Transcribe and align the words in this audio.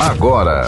agora. 0.00 0.66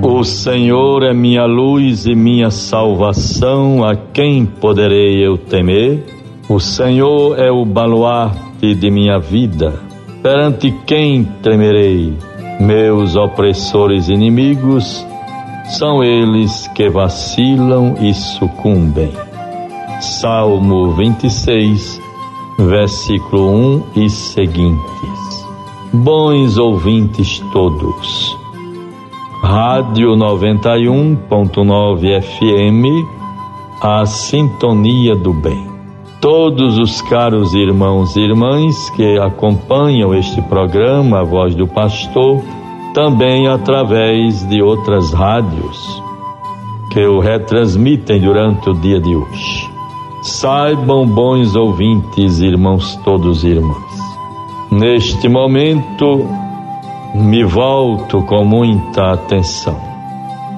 O 0.00 0.24
Senhor 0.24 1.02
é 1.04 1.12
minha 1.12 1.44
luz 1.44 2.06
e 2.06 2.14
minha 2.14 2.50
salvação, 2.50 3.84
a 3.84 3.94
quem 3.94 4.44
poderei 4.44 5.24
eu 5.24 5.36
temer? 5.36 6.04
O 6.48 6.58
Senhor 6.58 7.38
é 7.38 7.50
o 7.50 7.64
baluarte 7.64 8.74
de 8.74 8.90
minha 8.90 9.18
vida, 9.18 9.87
perante 10.22 10.70
quem 10.86 11.24
temerei? 11.42 12.16
Meus 12.60 13.16
opressores 13.16 14.08
inimigos 14.08 15.04
são 15.78 16.02
eles 16.02 16.66
que 16.74 16.88
vacilam 16.88 17.94
e 18.00 18.14
sucumbem. 18.14 19.12
Salmo 20.00 20.92
26, 20.92 22.00
versículo 22.58 23.50
1 23.50 23.82
e 23.96 24.08
seguintes. 24.10 25.46
Bons 25.92 26.56
ouvintes 26.58 27.38
todos. 27.52 28.36
Rádio 29.42 30.16
91.9 30.16 32.22
FM, 32.22 33.06
a 33.80 34.04
sintonia 34.04 35.14
do 35.14 35.32
bem. 35.32 35.67
Todos 36.20 36.78
os 36.78 37.00
caros 37.02 37.54
irmãos 37.54 38.16
e 38.16 38.20
irmãs 38.20 38.90
que 38.90 39.18
acompanham 39.20 40.12
este 40.12 40.42
programa, 40.42 41.20
A 41.20 41.24
Voz 41.24 41.54
do 41.54 41.66
Pastor, 41.68 42.42
também 42.92 43.46
através 43.46 44.44
de 44.48 44.60
outras 44.60 45.12
rádios 45.12 46.02
que 46.92 47.06
o 47.06 47.20
retransmitem 47.20 48.20
durante 48.20 48.68
o 48.68 48.74
dia 48.74 49.00
de 49.00 49.14
hoje. 49.14 49.70
Saibam, 50.22 51.06
bons 51.06 51.54
ouvintes, 51.54 52.40
irmãos 52.40 52.96
todos 53.04 53.44
irmãs, 53.44 54.00
neste 54.72 55.28
momento 55.28 56.26
me 57.14 57.44
volto 57.44 58.22
com 58.22 58.44
muita 58.44 59.12
atenção. 59.12 59.78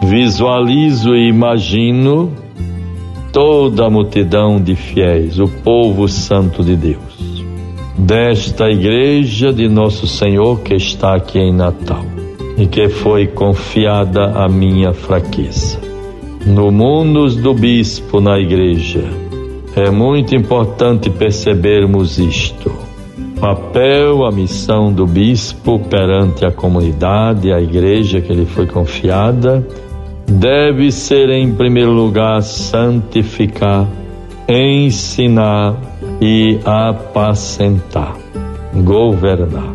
Visualizo 0.03 1.15
e 1.15 1.29
imagino 1.29 2.31
toda 3.33 3.87
a 3.87 3.91
multidão 3.91 4.61
de 4.61 4.75
fiéis, 4.75 5.39
o 5.39 5.49
povo 5.49 6.09
santo 6.09 6.65
de 6.65 6.77
Deus, 6.77 7.45
desta 7.97 8.71
igreja 8.71 9.53
de 9.53 9.69
Nosso 9.69 10.07
Senhor 10.07 10.61
que 10.61 10.75
está 10.75 11.15
aqui 11.15 11.39
em 11.39 11.53
Natal 11.53 12.05
e 12.57 12.67
que 12.67 12.89
foi 12.89 13.27
confiada 13.27 14.33
a 14.33 14.49
minha 14.49 14.93
fraqueza. 14.93 15.81
No 16.47 16.71
mundo 16.71 17.29
do 17.37 17.55
bispo 17.55 18.21
na 18.21 18.39
igreja, 18.39 19.05
é 19.77 19.91
muito 19.91 20.35
importante 20.35 21.11
percebermos 21.11 22.19
isto 22.19 22.91
papel, 23.41 24.27
a 24.27 24.31
missão 24.31 24.93
do 24.93 25.07
bispo 25.07 25.79
perante 25.79 26.45
a 26.45 26.53
comunidade, 26.53 27.51
a 27.51 27.59
igreja 27.59 28.21
que 28.21 28.35
lhe 28.35 28.45
foi 28.45 28.67
confiada, 28.67 29.67
deve 30.31 30.91
ser, 30.93 31.29
em 31.31 31.53
primeiro 31.55 31.91
lugar, 31.91 32.43
santificar, 32.43 33.87
ensinar 34.49 35.77
e 36.21 36.59
apacentar, 36.65 38.17
governar. 38.75 39.75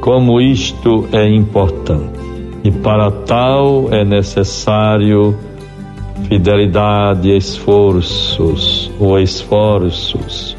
Como 0.00 0.40
isto 0.40 1.08
é 1.12 1.28
importante. 1.28 2.18
E 2.62 2.70
para 2.70 3.10
tal 3.10 3.92
é 3.92 4.04
necessário 4.04 5.36
fidelidade, 6.28 7.36
esforços 7.36 8.90
ou 8.98 9.18
esforços 9.18 10.56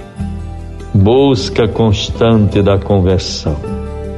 busca 0.97 1.67
constante 1.67 2.61
da 2.61 2.79
conversão. 2.79 3.55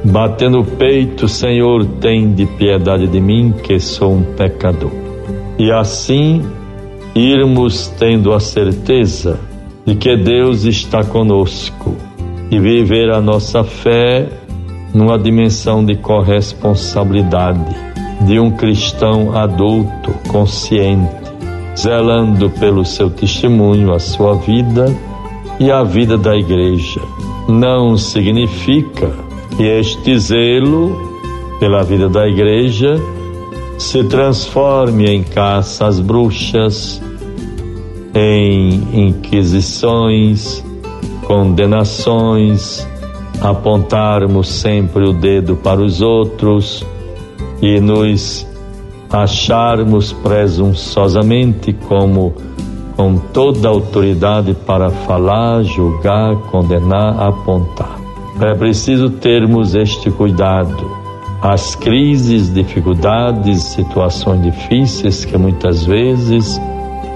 Batendo 0.02 0.60
o 0.60 0.64
peito, 0.64 1.28
Senhor, 1.28 1.84
tem 2.00 2.32
de 2.32 2.46
piedade 2.46 3.06
de 3.06 3.20
mim, 3.20 3.52
que 3.62 3.78
sou 3.78 4.14
um 4.14 4.22
pecador. 4.22 5.09
E 5.60 5.70
assim 5.70 6.42
irmos 7.14 7.88
tendo 7.98 8.32
a 8.32 8.40
certeza 8.40 9.38
de 9.84 9.94
que 9.94 10.16
Deus 10.16 10.64
está 10.64 11.04
conosco 11.04 11.94
e 12.50 12.58
viver 12.58 13.10
a 13.10 13.20
nossa 13.20 13.62
fé 13.62 14.26
numa 14.94 15.18
dimensão 15.18 15.84
de 15.84 15.96
corresponsabilidade 15.96 17.76
de 18.22 18.40
um 18.40 18.52
cristão 18.52 19.36
adulto, 19.36 20.14
consciente, 20.28 21.10
zelando 21.76 22.48
pelo 22.48 22.82
seu 22.82 23.10
testemunho, 23.10 23.92
a 23.92 23.98
sua 23.98 24.36
vida 24.36 24.86
e 25.58 25.70
a 25.70 25.82
vida 25.82 26.16
da 26.16 26.34
igreja. 26.34 27.02
Não 27.46 27.98
significa 27.98 29.12
que 29.58 29.64
este 29.64 30.18
zelo 30.18 30.96
pela 31.58 31.82
vida 31.82 32.08
da 32.08 32.26
igreja 32.26 32.98
se 33.80 34.04
transforme 34.04 35.06
em 35.06 35.22
caça 35.22 35.86
às 35.86 35.98
bruxas, 35.98 37.00
em 38.14 39.08
inquisições, 39.08 40.62
condenações, 41.26 42.86
apontarmos 43.40 44.50
sempre 44.50 45.08
o 45.08 45.14
dedo 45.14 45.56
para 45.56 45.80
os 45.80 46.02
outros 46.02 46.84
e 47.62 47.80
nos 47.80 48.46
acharmos 49.10 50.12
presunçosamente 50.12 51.72
como 51.72 52.34
com 52.94 53.16
toda 53.16 53.66
autoridade 53.66 54.52
para 54.66 54.90
falar, 54.90 55.62
julgar, 55.62 56.36
condenar, 56.50 57.18
apontar. 57.18 57.98
É 58.42 58.54
preciso 58.54 59.08
termos 59.08 59.74
este 59.74 60.10
cuidado. 60.10 60.99
As 61.42 61.74
crises, 61.74 62.52
dificuldades, 62.52 63.62
situações 63.62 64.42
difíceis 64.42 65.24
que 65.24 65.36
muitas 65.38 65.84
vezes 65.84 66.60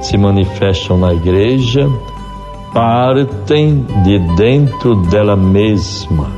se 0.01 0.17
manifestam 0.17 0.99
na 0.99 1.12
igreja 1.12 1.89
partem 2.73 3.87
de 4.03 4.19
dentro 4.37 4.97
dela 5.09 5.37
mesma. 5.37 6.29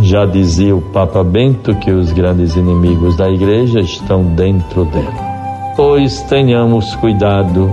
Já 0.00 0.24
dizia 0.24 0.74
o 0.74 0.80
Papa 0.80 1.22
Bento 1.22 1.74
que 1.76 1.90
os 1.90 2.12
grandes 2.12 2.56
inimigos 2.56 3.16
da 3.16 3.30
igreja 3.30 3.80
estão 3.80 4.24
dentro 4.24 4.84
dela. 4.86 5.74
Pois 5.76 6.22
tenhamos 6.22 6.96
cuidado 6.96 7.70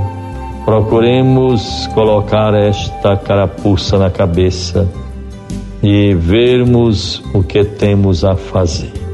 procuremos 0.65 1.87
colocar 1.87 2.53
esta 2.53 3.17
carapuça 3.17 3.97
na 3.97 4.09
cabeça 4.09 4.87
e 5.81 6.13
vermos 6.13 7.21
o 7.33 7.43
que 7.43 7.63
temos 7.63 8.23
a 8.23 8.35
fazer. 8.35 9.10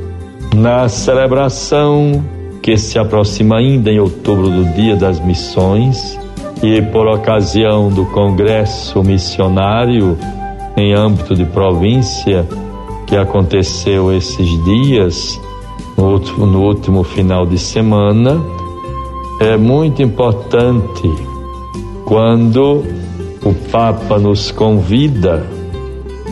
Na 0.56 0.90
celebração 0.90 2.24
que 2.62 2.78
se 2.78 2.98
aproxima 3.00 3.58
ainda 3.58 3.92
em 3.92 4.00
outubro 4.00 4.50
do 4.50 4.66
Dia 4.74 4.96
das 4.96 5.20
Missões 5.20 6.20
e 6.62 6.82
por 6.82 7.08
ocasião 7.08 7.90
do 7.90 8.06
Congresso 8.08 9.04
Missionário 9.04 10.18
em 10.76 10.94
âmbito 10.94 11.36
de 11.36 11.46
província 11.46 12.46
que 13.06 13.16
aconteceu 13.16 14.12
esses 14.12 14.48
dias, 14.66 15.40
no 15.98 16.12
último, 16.12 16.46
no 16.46 16.62
último 16.62 17.04
final 17.04 17.46
de 17.46 17.58
semana, 17.58 18.44
é 19.40 19.56
muito 19.56 20.02
importante 20.02 21.10
quando 22.06 22.84
o 23.44 23.54
Papa 23.72 24.20
nos 24.20 24.52
convida 24.52 25.46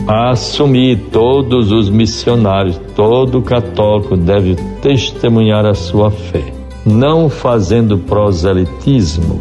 assumir 0.06 1.08
todos 1.10 1.72
os 1.72 1.90
missionários, 1.90 2.80
todo 2.94 3.42
católico 3.42 4.16
deve 4.16 4.54
testemunhar 4.80 5.66
a 5.66 5.74
sua 5.74 6.10
fé, 6.10 6.52
não 6.84 7.28
fazendo 7.28 7.98
proselitismo, 7.98 9.40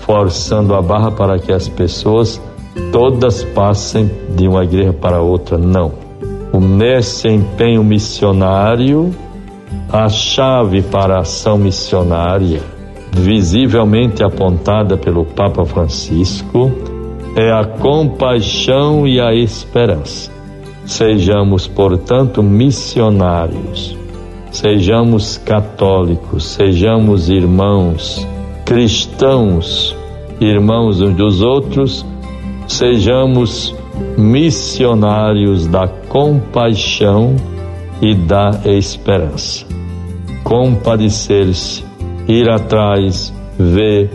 forçando 0.00 0.74
a 0.74 0.80
barra 0.80 1.10
para 1.10 1.38
que 1.38 1.52
as 1.52 1.68
pessoas 1.68 2.40
todas 2.90 3.44
passem 3.44 4.10
de 4.34 4.48
uma 4.48 4.64
igreja 4.64 4.92
para 4.92 5.20
outra, 5.20 5.58
não. 5.58 5.92
Nesse 6.58 7.28
empenho 7.28 7.84
missionário, 7.84 9.14
a 9.92 10.08
chave 10.08 10.80
para 10.80 11.16
a 11.16 11.20
ação 11.20 11.58
missionária 11.58 12.62
visivelmente 13.12 14.22
apontada 14.22 14.96
pelo 14.96 15.24
Papa 15.24 15.64
Francisco 15.64 16.70
é 17.36 17.52
a 17.52 17.66
compaixão 17.66 19.06
e 19.06 19.20
a 19.20 19.34
esperança. 19.34 20.32
Sejamos, 20.86 21.66
portanto, 21.66 22.42
missionários, 22.42 23.94
sejamos 24.50 25.36
católicos, 25.36 26.46
sejamos 26.46 27.28
irmãos, 27.28 28.26
cristãos, 28.64 29.94
irmãos 30.40 31.02
uns 31.02 31.14
dos 31.14 31.42
outros, 31.42 32.06
sejamos 32.66 33.74
missionários 34.16 35.66
da 35.66 35.86
compaixão 35.86 37.36
e 38.00 38.14
da 38.14 38.62
esperança. 38.64 39.66
Compadecer-se, 40.42 41.84
ir 42.26 42.48
atrás, 42.48 43.34
ver, 43.58 44.10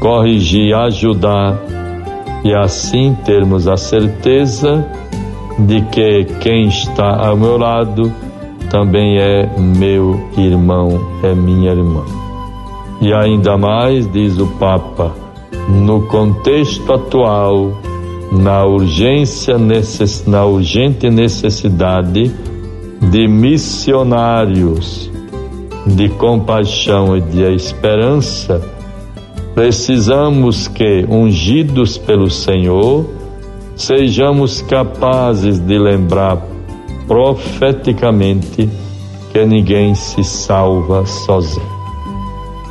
corrigir, 0.00 0.74
ajudar 0.74 1.81
e 2.44 2.54
assim 2.54 3.16
termos 3.24 3.68
a 3.68 3.76
certeza 3.76 4.86
de 5.58 5.80
que 5.82 6.24
quem 6.40 6.68
está 6.68 7.26
ao 7.26 7.36
meu 7.36 7.56
lado 7.56 8.12
também 8.70 9.18
é 9.18 9.48
meu 9.58 10.18
irmão, 10.36 11.00
é 11.22 11.34
minha 11.34 11.72
irmã. 11.72 12.02
E 13.00 13.12
ainda 13.12 13.58
mais, 13.58 14.10
diz 14.10 14.38
o 14.38 14.46
Papa, 14.58 15.12
no 15.68 16.02
contexto 16.06 16.92
atual, 16.92 17.72
na 18.32 18.64
urgência, 18.64 19.56
na 20.26 20.44
urgente 20.44 21.10
necessidade 21.10 22.32
de 23.10 23.28
missionários 23.28 25.10
de 25.86 26.08
compaixão 26.10 27.16
e 27.16 27.20
de 27.20 27.42
esperança, 27.54 28.62
precisamos 29.54 30.68
que, 30.68 31.04
ungidos 31.08 31.98
pelo 31.98 32.30
Senhor, 32.30 33.06
sejamos 33.76 34.62
capazes 34.62 35.58
de 35.58 35.78
lembrar 35.78 36.38
profeticamente 37.06 38.68
que 39.32 39.44
ninguém 39.44 39.94
se 39.94 40.22
salva 40.22 41.04
sozinho. 41.06 41.72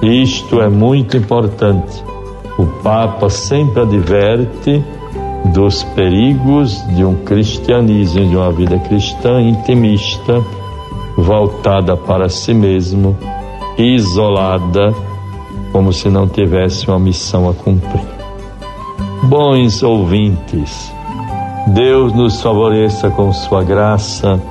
Isto 0.02 0.62
é 0.62 0.70
muito 0.70 1.18
importante. 1.18 2.04
O 2.58 2.66
Papa 2.82 3.30
sempre 3.30 3.82
adverte 3.82 4.84
dos 5.54 5.84
perigos 5.84 6.84
de 6.96 7.04
um 7.04 7.16
cristianismo, 7.24 8.28
de 8.30 8.36
uma 8.36 8.52
vida 8.52 8.78
cristã 8.80 9.42
intimista, 9.42 10.44
voltada 11.18 11.96
para 11.98 12.30
si 12.30 12.54
mesmo, 12.54 13.18
isolada, 13.78 14.94
como 15.72 15.92
se 15.94 16.10
não 16.10 16.28
tivesse 16.28 16.88
uma 16.88 17.00
missão 17.00 17.50
a 17.50 17.54
cumprir. 17.54 18.06
Bons 19.24 19.84
ouvintes, 19.84 20.92
Deus 21.68 22.14
nos 22.14 22.42
favoreça 22.42 23.10
com 23.10 23.32
Sua 23.32 23.64
graça. 23.64 24.42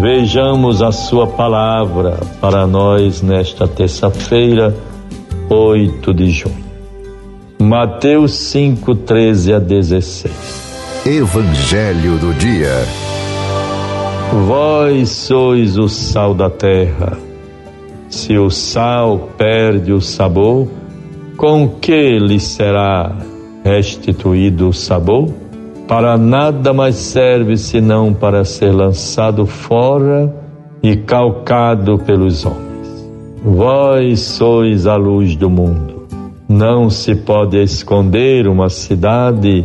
Vejamos 0.00 0.82
a 0.82 0.90
Sua 0.90 1.26
palavra 1.26 2.18
para 2.40 2.66
nós 2.66 3.22
nesta 3.22 3.68
terça-feira, 3.68 4.74
8 5.48 6.14
de 6.14 6.30
junho. 6.30 6.70
Mateus 7.60 8.32
5, 8.32 8.94
13 8.94 9.52
a 9.54 9.58
16. 9.58 10.60
Evangelho 11.04 12.18
do 12.18 12.32
Dia. 12.34 12.84
Vós 14.46 15.10
sois 15.10 15.76
o 15.76 15.88
sal 15.88 16.34
da 16.34 16.48
terra. 16.48 17.29
Se 18.10 18.36
o 18.36 18.50
sal 18.50 19.30
perde 19.38 19.92
o 19.92 20.00
sabor, 20.00 20.66
com 21.36 21.68
que 21.68 22.18
lhe 22.18 22.40
será 22.40 23.16
restituído 23.64 24.68
o 24.68 24.72
sabor? 24.72 25.32
Para 25.86 26.18
nada 26.18 26.72
mais 26.72 26.96
serve 26.96 27.56
senão 27.56 28.12
para 28.12 28.44
ser 28.44 28.72
lançado 28.72 29.46
fora 29.46 30.34
e 30.82 30.96
calcado 30.96 31.98
pelos 31.98 32.44
homens. 32.44 33.08
Vós 33.44 34.20
sois 34.20 34.88
a 34.88 34.96
luz 34.96 35.36
do 35.36 35.48
mundo. 35.48 36.06
Não 36.48 36.90
se 36.90 37.14
pode 37.14 37.62
esconder 37.62 38.48
uma 38.48 38.68
cidade 38.68 39.64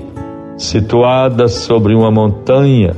situada 0.55 1.47
sobre 1.47 1.95
uma 1.95 2.11
montanha, 2.11 2.95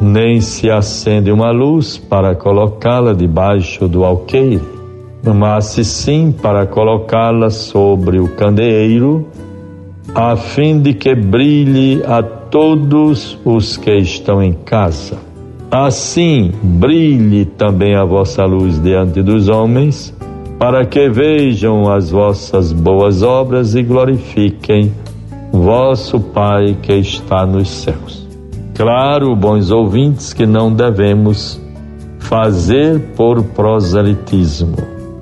nem 0.00 0.40
se 0.40 0.70
acende 0.70 1.30
uma 1.30 1.50
luz 1.50 1.98
para 1.98 2.34
colocá-la 2.34 3.12
debaixo 3.12 3.86
do 3.86 4.04
alqueire, 4.04 4.62
mas 5.22 5.64
sim 5.64 6.32
para 6.32 6.66
colocá-la 6.66 7.50
sobre 7.50 8.18
o 8.18 8.28
candeeiro, 8.28 9.26
a 10.14 10.36
fim 10.36 10.80
de 10.80 10.94
que 10.94 11.14
brilhe 11.14 12.02
a 12.06 12.22
todos 12.22 13.38
os 13.44 13.76
que 13.76 13.96
estão 13.98 14.42
em 14.42 14.52
casa. 14.52 15.18
Assim 15.70 16.50
brilhe 16.62 17.44
também 17.44 17.94
a 17.94 18.04
vossa 18.04 18.44
luz 18.44 18.82
diante 18.82 19.22
dos 19.22 19.48
homens 19.48 20.12
para 20.58 20.84
que 20.84 21.08
vejam 21.08 21.90
as 21.90 22.10
vossas 22.10 22.72
boas 22.72 23.22
obras 23.22 23.74
e 23.74 23.82
glorifiquem 23.82 24.92
vosso 25.52 26.20
Pai 26.20 26.76
que 26.82 26.92
está 26.94 27.46
nos 27.46 27.70
céus. 27.70 28.29
Claro, 28.80 29.36
bons 29.36 29.70
ouvintes, 29.70 30.32
que 30.32 30.46
não 30.46 30.72
devemos 30.72 31.60
fazer 32.18 32.98
por 33.14 33.42
proselitismo. 33.42 34.74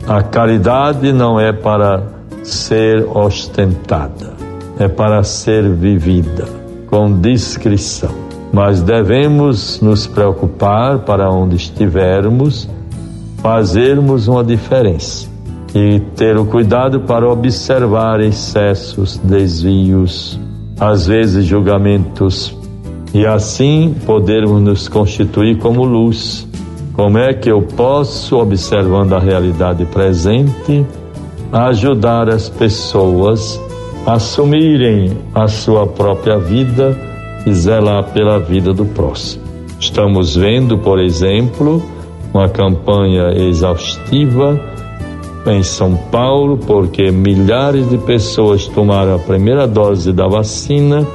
A 0.06 0.22
caridade 0.22 1.12
não 1.12 1.40
é 1.40 1.52
para 1.52 2.04
ser 2.44 3.04
ostentada, 3.12 4.32
é 4.78 4.86
para 4.86 5.24
ser 5.24 5.68
vivida 5.74 6.46
com 6.86 7.20
discrição. 7.20 8.14
Mas 8.52 8.80
devemos 8.80 9.80
nos 9.80 10.06
preocupar 10.06 11.00
para 11.00 11.28
onde 11.28 11.56
estivermos, 11.56 12.70
fazermos 13.38 14.28
uma 14.28 14.44
diferença 14.44 15.26
e 15.74 15.98
ter 16.14 16.36
o 16.38 16.46
cuidado 16.46 17.00
para 17.00 17.28
observar 17.28 18.20
excessos, 18.20 19.18
desvios, 19.18 20.38
às 20.78 21.08
vezes 21.08 21.44
julgamentos, 21.44 22.56
e 23.12 23.26
assim 23.26 23.94
podermos 24.04 24.60
nos 24.60 24.88
constituir 24.88 25.58
como 25.58 25.84
luz. 25.84 26.46
Como 26.92 27.18
é 27.18 27.32
que 27.32 27.50
eu 27.50 27.62
posso, 27.62 28.36
observando 28.38 29.12
a 29.14 29.18
realidade 29.18 29.84
presente, 29.86 30.84
ajudar 31.52 32.28
as 32.28 32.48
pessoas 32.48 33.60
a 34.04 34.14
assumirem 34.14 35.16
a 35.34 35.46
sua 35.46 35.86
própria 35.86 36.38
vida 36.38 36.96
e 37.46 37.52
zelar 37.52 38.04
pela 38.12 38.38
vida 38.38 38.72
do 38.72 38.84
próximo? 38.84 39.44
Estamos 39.78 40.34
vendo, 40.34 40.76
por 40.78 40.98
exemplo, 40.98 41.80
uma 42.34 42.48
campanha 42.48 43.30
exaustiva 43.32 44.60
em 45.46 45.62
São 45.62 45.94
Paulo, 46.10 46.58
porque 46.58 47.10
milhares 47.10 47.88
de 47.88 47.96
pessoas 47.98 48.66
tomaram 48.66 49.14
a 49.14 49.18
primeira 49.18 49.66
dose 49.66 50.12
da 50.12 50.26
vacina 50.26 51.06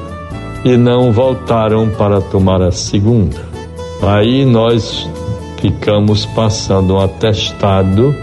e 0.63 0.77
não 0.77 1.11
voltaram 1.11 1.89
para 1.89 2.21
tomar 2.21 2.61
a 2.61 2.71
segunda. 2.71 3.41
Aí 4.01 4.45
nós 4.45 5.09
ficamos 5.57 6.25
passando 6.25 6.95
um 6.95 6.99
atestado 6.99 8.13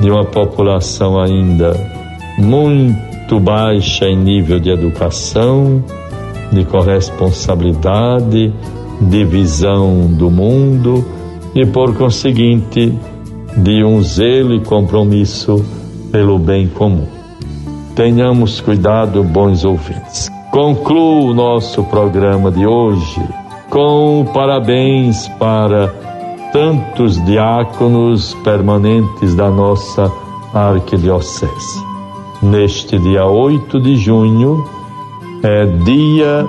de 0.00 0.10
uma 0.10 0.24
população 0.24 1.20
ainda 1.20 1.74
muito 2.38 3.40
baixa 3.40 4.06
em 4.06 4.16
nível 4.16 4.60
de 4.60 4.70
educação, 4.70 5.82
de 6.52 6.64
corresponsabilidade, 6.64 8.52
de 9.00 9.24
visão 9.24 10.06
do 10.06 10.30
mundo 10.30 11.04
e, 11.54 11.64
por 11.64 11.96
conseguinte, 11.96 12.92
de 13.56 13.84
um 13.84 14.02
zelo 14.02 14.54
e 14.54 14.60
compromisso 14.60 15.64
pelo 16.12 16.38
bem 16.38 16.68
comum. 16.68 17.06
Tenhamos 17.94 18.60
cuidado, 18.60 19.24
bons 19.24 19.64
ouvintes. 19.64 20.35
Concluo 20.56 21.32
o 21.32 21.34
nosso 21.34 21.84
programa 21.84 22.50
de 22.50 22.66
hoje 22.66 23.20
com 23.68 24.26
parabéns 24.32 25.28
para 25.38 25.88
tantos 26.50 27.22
diáconos 27.26 28.32
permanentes 28.42 29.34
da 29.34 29.50
nossa 29.50 30.10
arquidiocese. 30.54 31.84
Neste 32.40 32.98
dia 32.98 33.26
8 33.26 33.78
de 33.78 33.96
junho 33.96 34.64
é 35.42 35.66
dia 35.66 36.46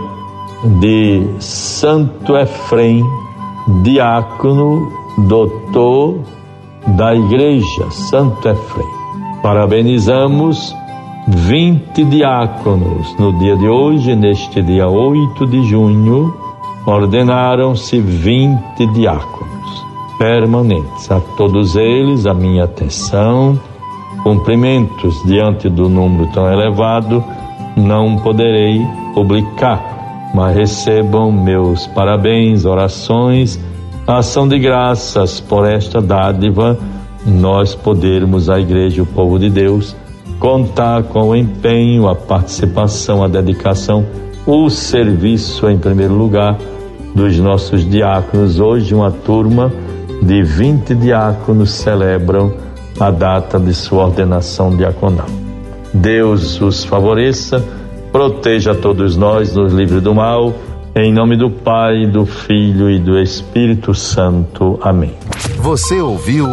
de 0.79 1.27
Santo 1.41 2.37
Efrem, 2.37 3.03
diácono, 3.83 4.89
doutor 5.17 6.21
da 6.95 7.13
Igreja 7.13 7.91
Santo 7.91 8.47
Efrem. 8.47 8.87
Parabenizamos 9.43 10.73
20 11.27 12.05
diáconos. 12.05 13.13
No 13.19 13.37
dia 13.37 13.57
de 13.57 13.67
hoje, 13.67 14.15
neste 14.15 14.61
dia 14.61 14.87
8 14.87 15.45
de 15.47 15.63
junho, 15.63 16.33
ordenaram-se 16.85 17.99
20 17.99 18.87
diáconos 18.93 19.85
permanentes. 20.17 21.11
A 21.11 21.19
todos 21.35 21.75
eles, 21.75 22.25
a 22.25 22.33
minha 22.33 22.63
atenção, 22.63 23.59
cumprimentos 24.23 25.21
diante 25.25 25.69
do 25.69 25.89
número 25.89 26.27
tão 26.31 26.51
elevado, 26.51 27.23
não 27.75 28.15
poderei 28.17 28.81
publicar, 29.13 30.31
mas 30.33 30.55
recebam 30.55 31.31
meus 31.31 31.85
parabéns, 31.87 32.65
orações 32.65 33.59
ação 34.07 34.47
de 34.47 34.57
graças. 34.57 35.41
Por 35.41 35.67
esta 35.67 36.01
dádiva, 36.01 36.77
nós 37.25 37.75
podermos, 37.75 38.49
a 38.49 38.59
Igreja, 38.59 39.03
o 39.03 39.05
povo 39.05 39.37
de 39.37 39.49
Deus, 39.49 39.95
contar 40.39 41.03
com 41.03 41.29
o 41.29 41.35
empenho, 41.35 42.07
a 42.07 42.15
participação, 42.15 43.23
a 43.23 43.27
dedicação 43.27 44.05
o 44.47 44.69
serviço 44.69 45.69
em 45.69 45.77
primeiro 45.77 46.13
lugar 46.13 46.57
dos 47.13 47.37
nossos 47.37 47.87
diáconos. 47.87 48.61
Hoje, 48.61 48.95
uma 48.95 49.11
turma 49.11 49.71
de 50.21 50.41
20 50.41 50.95
diáconos 50.95 51.71
celebram 51.71 52.53
a 52.97 53.11
data 53.11 53.59
de 53.59 53.73
sua 53.73 54.05
ordenação 54.05 54.75
diaconal. 54.75 55.27
Deus 55.93 56.61
os 56.61 56.85
favoreça, 56.85 57.63
proteja 58.09 58.73
todos 58.73 59.17
nós, 59.17 59.53
nos 59.53 59.73
livre 59.73 59.99
do 59.99 60.15
mal. 60.15 60.53
Em 60.95 61.13
nome 61.13 61.35
do 61.35 61.51
Pai, 61.51 62.07
do 62.07 62.25
Filho 62.25 62.89
e 62.89 62.97
do 62.97 63.19
Espírito 63.19 63.93
Santo. 63.93 64.79
Amém. 64.81 65.13
Você 65.59 66.01
ouviu 66.01 66.47